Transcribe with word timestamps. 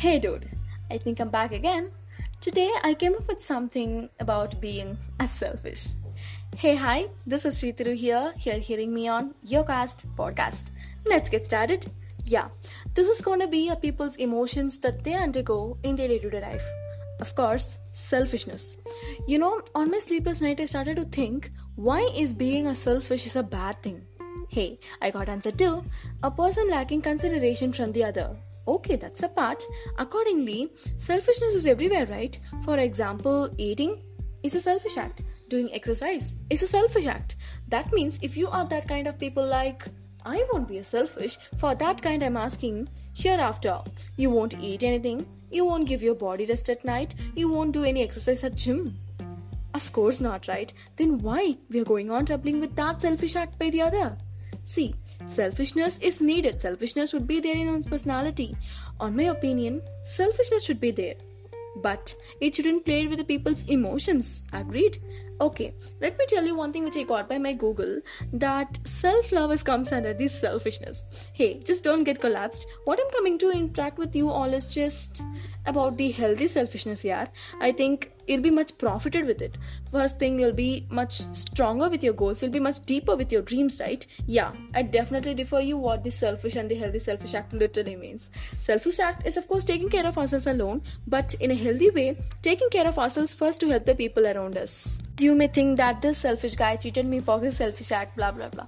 Hey 0.00 0.18
dude, 0.18 0.46
I 0.90 0.96
think 0.96 1.20
I'm 1.20 1.28
back 1.28 1.52
again. 1.52 1.90
Today 2.40 2.70
I 2.82 2.94
came 2.94 3.14
up 3.16 3.28
with 3.28 3.42
something 3.42 4.08
about 4.18 4.58
being 4.58 4.96
a 5.18 5.26
selfish. 5.26 5.88
Hey 6.56 6.74
hi, 6.74 7.08
this 7.26 7.44
is 7.44 7.58
Sritiru 7.58 7.94
here. 7.94 8.32
You're 8.38 8.64
hearing 8.68 8.94
me 8.94 9.08
on 9.08 9.34
Your 9.44 9.62
Cast 9.62 10.06
podcast. 10.16 10.70
Let's 11.04 11.28
get 11.28 11.44
started. 11.44 11.84
Yeah, 12.24 12.48
this 12.94 13.08
is 13.08 13.20
gonna 13.20 13.46
be 13.46 13.68
a 13.68 13.76
people's 13.76 14.16
emotions 14.16 14.78
that 14.78 15.04
they 15.04 15.12
undergo 15.12 15.76
in 15.82 15.96
their 15.96 16.08
day-to-day 16.08 16.40
life. 16.40 16.64
Of 17.20 17.34
course, 17.34 17.78
selfishness. 17.92 18.78
You 19.28 19.38
know, 19.38 19.60
on 19.74 19.90
my 19.90 19.98
sleepless 19.98 20.40
night 20.40 20.60
I 20.60 20.64
started 20.64 20.96
to 20.96 21.04
think, 21.04 21.50
why 21.74 22.08
is 22.16 22.32
being 22.32 22.68
a 22.68 22.74
selfish 22.74 23.26
is 23.26 23.36
a 23.36 23.42
bad 23.42 23.82
thing? 23.82 24.06
Hey, 24.48 24.78
I 25.02 25.10
got 25.10 25.28
answer 25.28 25.50
too. 25.50 25.84
A 26.22 26.30
person 26.30 26.70
lacking 26.70 27.02
consideration 27.02 27.74
from 27.74 27.92
the 27.92 28.04
other 28.04 28.38
Okay, 28.66 28.96
that's 28.96 29.22
a 29.22 29.28
part. 29.28 29.62
Accordingly, 29.98 30.70
selfishness 30.96 31.54
is 31.54 31.66
everywhere, 31.66 32.06
right? 32.06 32.38
For 32.64 32.78
example, 32.78 33.48
eating 33.58 34.02
is 34.42 34.54
a 34.54 34.60
selfish 34.60 34.96
act. 34.96 35.22
Doing 35.48 35.72
exercise 35.74 36.36
is 36.48 36.62
a 36.62 36.66
selfish 36.66 37.06
act. 37.06 37.36
That 37.68 37.92
means 37.92 38.18
if 38.22 38.36
you 38.36 38.48
are 38.48 38.66
that 38.66 38.86
kind 38.86 39.06
of 39.06 39.18
people 39.18 39.44
like 39.44 39.84
I 40.24 40.44
won't 40.52 40.68
be 40.68 40.78
a 40.78 40.84
selfish. 40.84 41.38
For 41.56 41.74
that 41.74 42.02
kind, 42.02 42.22
I'm 42.22 42.36
asking 42.36 42.88
hereafter. 43.14 43.78
You 44.16 44.30
won't 44.30 44.58
eat 44.58 44.84
anything. 44.84 45.26
You 45.50 45.64
won't 45.64 45.86
give 45.86 46.02
your 46.02 46.14
body 46.14 46.46
rest 46.46 46.68
at 46.68 46.84
night. 46.84 47.14
You 47.34 47.48
won't 47.48 47.72
do 47.72 47.84
any 47.84 48.02
exercise 48.02 48.44
at 48.44 48.54
gym. 48.54 48.98
Of 49.72 49.92
course 49.92 50.20
not, 50.20 50.46
right? 50.46 50.72
Then 50.96 51.18
why 51.18 51.56
we 51.70 51.80
are 51.80 51.84
going 51.84 52.10
on 52.10 52.26
troubling 52.26 52.60
with 52.60 52.76
that 52.76 53.00
selfish 53.00 53.34
act 53.36 53.58
by 53.58 53.70
the 53.70 53.82
other? 53.82 54.16
See, 54.70 54.94
selfishness 55.26 55.98
is 55.98 56.20
needed. 56.20 56.60
Selfishness 56.62 57.12
would 57.12 57.26
be 57.26 57.40
there 57.40 57.56
in 57.56 57.66
one's 57.66 57.88
personality. 57.88 58.56
On 59.00 59.16
my 59.16 59.24
opinion, 59.24 59.82
selfishness 60.04 60.64
should 60.64 60.78
be 60.78 60.92
there. 60.92 61.16
But 61.82 62.14
it 62.40 62.54
shouldn't 62.54 62.84
play 62.84 63.08
with 63.08 63.18
the 63.18 63.24
people's 63.24 63.62
emotions. 63.66 64.44
Agreed? 64.52 64.98
Okay, 65.40 65.72
let 66.02 66.18
me 66.18 66.26
tell 66.28 66.44
you 66.44 66.54
one 66.54 66.70
thing 66.70 66.84
which 66.84 66.98
I 66.98 67.02
got 67.02 67.26
by 67.26 67.38
my 67.38 67.54
Google 67.54 68.00
that 68.34 68.78
self 68.86 69.32
love 69.32 69.64
comes 69.64 69.90
under 69.90 70.12
this 70.12 70.38
selfishness. 70.38 71.30
Hey, 71.32 71.60
just 71.60 71.82
don't 71.82 72.04
get 72.04 72.20
collapsed. 72.20 72.66
What 72.84 73.00
I'm 73.00 73.10
coming 73.10 73.38
to 73.38 73.50
interact 73.50 73.96
with 73.96 74.14
you 74.14 74.28
all 74.28 74.52
is 74.52 74.74
just 74.74 75.22
about 75.64 75.96
the 75.96 76.10
healthy 76.10 76.46
selfishness, 76.46 77.04
yeah. 77.04 77.28
I 77.58 77.72
think 77.72 78.12
you'll 78.26 78.42
be 78.42 78.50
much 78.50 78.76
profited 78.76 79.24
with 79.26 79.40
it. 79.40 79.56
First 79.90 80.18
thing, 80.18 80.38
you'll 80.38 80.52
be 80.52 80.86
much 80.90 81.22
stronger 81.34 81.88
with 81.88 82.04
your 82.04 82.12
goals, 82.12 82.42
you'll 82.42 82.50
be 82.50 82.60
much 82.60 82.84
deeper 82.84 83.16
with 83.16 83.32
your 83.32 83.42
dreams, 83.42 83.80
right? 83.80 84.06
Yeah, 84.26 84.52
I 84.74 84.82
definitely 84.82 85.34
defer 85.34 85.60
you 85.60 85.78
what 85.78 86.04
the 86.04 86.10
selfish 86.10 86.56
and 86.56 86.70
the 86.70 86.74
healthy 86.74 86.98
selfish 86.98 87.34
act 87.34 87.54
literally 87.54 87.96
means. 87.96 88.28
Selfish 88.58 88.98
act 88.98 89.26
is, 89.26 89.38
of 89.38 89.48
course, 89.48 89.64
taking 89.64 89.88
care 89.88 90.06
of 90.06 90.18
ourselves 90.18 90.46
alone, 90.46 90.82
but 91.06 91.32
in 91.34 91.50
a 91.50 91.54
healthy 91.54 91.88
way, 91.88 92.18
taking 92.42 92.68
care 92.68 92.86
of 92.86 92.98
ourselves 92.98 93.32
first 93.32 93.58
to 93.60 93.68
help 93.68 93.86
the 93.86 93.94
people 93.94 94.26
around 94.26 94.58
us. 94.58 95.00
You 95.22 95.34
may 95.34 95.48
think 95.48 95.76
that 95.76 96.00
this 96.00 96.18
selfish 96.18 96.54
guy 96.56 96.76
cheated 96.76 97.04
me 97.04 97.20
for 97.20 97.40
his 97.40 97.56
selfish 97.56 97.92
act, 97.92 98.16
blah 98.16 98.30
blah 98.32 98.48
blah. 98.48 98.66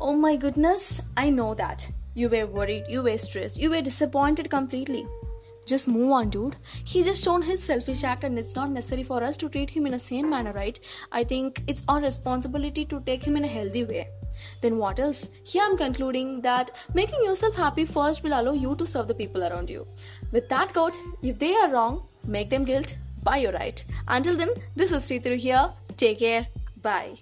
Oh 0.00 0.14
my 0.14 0.36
goodness, 0.36 1.00
I 1.16 1.30
know 1.30 1.54
that. 1.54 1.90
You 2.14 2.28
were 2.28 2.46
worried, 2.46 2.84
you 2.88 3.02
were 3.02 3.18
stressed, 3.18 3.58
you 3.58 3.70
were 3.70 3.80
disappointed 3.82 4.50
completely. 4.50 5.06
Just 5.66 5.88
move 5.88 6.12
on, 6.12 6.30
dude. 6.30 6.56
He 6.84 7.02
just 7.02 7.24
shown 7.24 7.42
his 7.42 7.62
selfish 7.62 8.04
act, 8.04 8.24
and 8.24 8.38
it's 8.38 8.54
not 8.54 8.70
necessary 8.70 9.02
for 9.02 9.22
us 9.22 9.36
to 9.38 9.48
treat 9.48 9.70
him 9.70 9.86
in 9.86 9.92
the 9.92 9.98
same 9.98 10.30
manner, 10.30 10.52
right? 10.52 10.78
I 11.10 11.24
think 11.24 11.62
it's 11.66 11.84
our 11.88 12.00
responsibility 12.00 12.84
to 12.86 13.00
take 13.00 13.24
him 13.24 13.36
in 13.36 13.44
a 13.44 13.48
healthy 13.48 13.84
way. 13.84 14.08
Then 14.62 14.78
what 14.78 15.00
else? 15.00 15.28
Here 15.44 15.62
I'm 15.64 15.76
concluding 15.76 16.40
that 16.42 16.70
making 16.94 17.22
yourself 17.24 17.54
happy 17.56 17.84
first 17.84 18.22
will 18.22 18.40
allow 18.40 18.52
you 18.52 18.74
to 18.76 18.86
serve 18.86 19.08
the 19.08 19.14
people 19.14 19.44
around 19.44 19.70
you. 19.70 19.86
With 20.32 20.48
that 20.48 20.72
quote, 20.72 20.98
if 21.22 21.38
they 21.38 21.54
are 21.56 21.70
wrong, 21.70 22.02
make 22.24 22.50
them 22.50 22.64
guilt, 22.64 22.96
by 23.22 23.36
your 23.36 23.52
right. 23.52 23.84
Until 24.08 24.36
then, 24.36 24.50
this 24.74 24.92
is 24.92 25.02
Sritiru 25.04 25.36
here. 25.36 25.70
Take 26.00 26.20
care. 26.20 26.46
Bye. 26.80 27.14